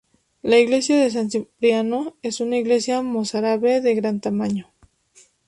[0.41, 4.67] La iglesia de San Cipriano es una iglesia mozárabe de gran tamaño.